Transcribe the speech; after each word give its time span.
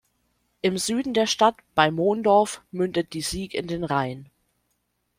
Im 0.63 0.79
Süden 0.79 1.13
der 1.13 1.27
Stadt, 1.27 1.57
bei 1.75 1.91
Mondorf, 1.91 2.63
mündet 2.71 3.13
die 3.13 3.21
Sieg 3.21 3.53
in 3.53 3.67
den 3.67 3.83
Rhein. 3.83 4.31